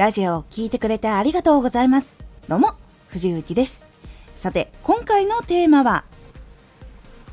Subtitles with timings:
[0.00, 2.18] ラジオを聴いてくれてありがとうございます。
[2.48, 2.70] どうも、
[3.08, 3.84] 藤幸です。
[4.34, 6.06] さて、今回のテーマは、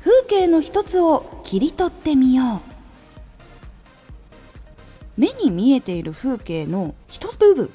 [0.00, 2.60] 風景の一つを切り取ってみよう。
[5.16, 7.70] 目に見えている風景の一部分、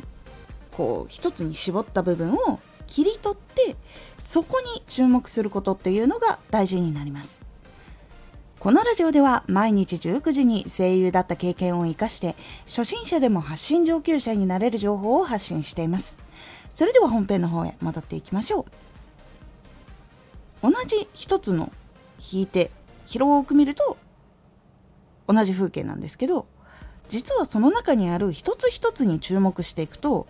[0.73, 3.77] こう、一つに絞った部分を切り取って、
[4.17, 7.39] そこに注目することっていうのが大事になります。
[8.61, 12.35] このラジオでは毎日19時に声優だった経験を活かして
[12.67, 16.15] 初心者でも発信上級者になれる情報を発信しています。
[16.69, 18.67] それでは本編の方へ戻っていきましょ
[20.61, 20.71] う。
[20.71, 21.71] 同じ一つの
[22.31, 22.69] 引いて
[23.07, 23.97] 広く見ると
[25.27, 26.45] 同じ風景なんですけど
[27.09, 30.27] 実はその中にある一つ一つに注目していくと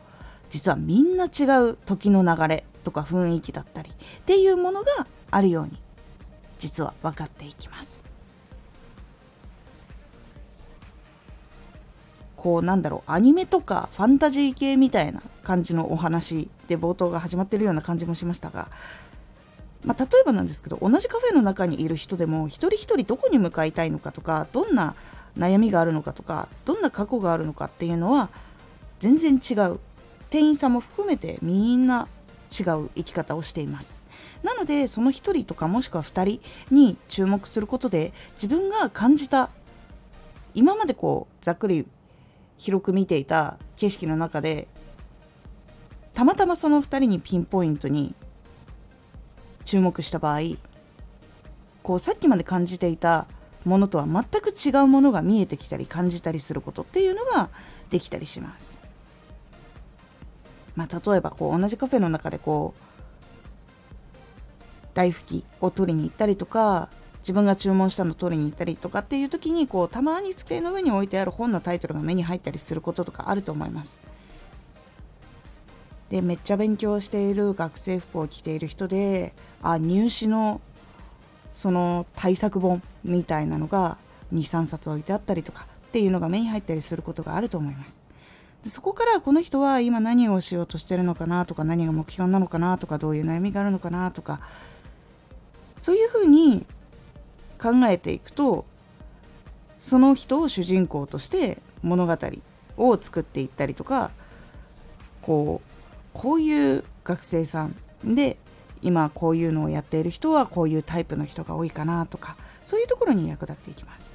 [0.50, 5.78] 実はみんな違う時の流れとか雰囲気だったりっていうものがあるように
[6.58, 8.01] 実は分かっていきます。
[12.42, 18.68] こうなんだろうアニメとかファンタジー系みたいな感じのお話で冒頭が始まってるような感じもしましたが、
[19.86, 24.96] まあ、例えばなんですけど同じカフェの中にいる人でも一人一人どこに向かいたいのかとかどんな
[25.38, 28.30] 悩みがあるのかとかどんな過去があるのかっていうのは
[28.98, 29.80] 全然違う。
[30.32, 32.08] 店員さんも含めてみんな
[32.58, 34.02] 違う生き方をしています。
[34.42, 39.52] なのでその1人とかもしくは2人に注目することで自分が感じた
[40.56, 41.86] 今までこうざっくり
[42.62, 44.68] 広く見ていた景色の中で
[46.14, 48.14] たまたまその2人にピンポイントに
[49.66, 50.42] 注目した場合
[51.82, 53.26] こうさっきまで感じていた
[53.66, 57.50] ものとは全く違うものが見えてきたり感じたりすることっていうのが
[57.90, 58.80] できたりします。
[60.76, 62.82] まあ、例えばこう同じカフェの中でこう
[64.94, 66.90] 大拭きを取りに行ったりとか
[67.22, 74.00] 自分が注文したの取りに行ったりとかっていう時にこうたまに机の上に置いてある本のタイトルが目に入ったりすることとかあると思います。
[76.10, 80.60] でめっちゃ勉強している学生服を着ている人であ入試の
[81.54, 83.98] その対策本みたいなのが
[84.34, 88.02] 23冊置いてあったりとかっていうのが目に入ったりすることがあると思います。
[88.64, 94.40] でそこからこの人は今何をしようとしてるのかなとか何が目標なのかなとかどういう悩みがあるのかなとか
[95.78, 96.66] そういうふうに
[97.62, 98.66] 考えていくと
[99.80, 102.18] その人を主人公として物語
[102.78, 104.12] を作っていったりとか
[105.22, 105.72] こう
[106.14, 108.38] こういう学生さんで
[108.82, 114.14] 今こういうのをやっている人はこういうタイプの人が多いかなとかそういうところに役立っていきます。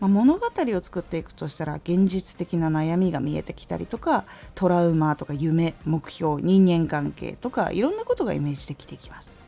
[0.00, 4.24] まあ、物語を作っていくとしたら現実的な悩みが見えてきたりとか
[4.54, 9.39] トラウマとか夢目標人間関係とかいろんなことがイメージできてきます。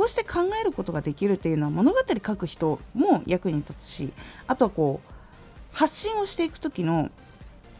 [0.00, 4.14] こうして考えることができるっていうのは物語書く人も役に立つし
[4.46, 7.10] あとはこう発信をしていく時の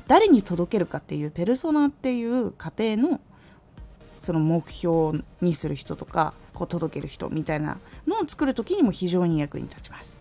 [0.06, 3.22] 誰に届けるかっていうペルソナっていう過程の
[4.18, 10.18] その目標にする人とかこう届ける人みたいなのを作る時にも非常に役に立ちます。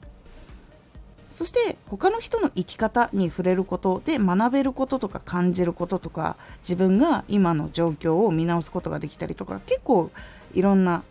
[1.29, 10.11] そして他の人の生き方に触れることで学べることとか感じることとか自分が今の状況を見直すことができたりとか結構
[10.53, 11.03] いろんな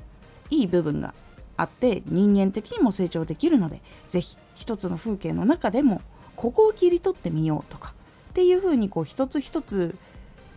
[0.50, 1.14] いい部分が
[1.56, 6.00] あって人間的にも成長できるので是非一つの風景の中でも
[6.36, 7.94] ここを切り取ってみようとか
[8.30, 9.96] っていう風にこう一つ一つ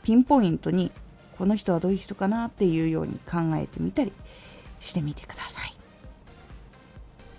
[0.04, 0.92] ピンポイントに
[1.38, 4.14] この人はどういう人かなっていうように考えてみたり
[4.80, 5.81] してみてください。